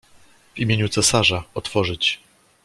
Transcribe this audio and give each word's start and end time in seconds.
"W 0.53 0.59
imieniu 0.59 0.89
cesarza 0.89 1.43
otworzyć!" 1.53 2.19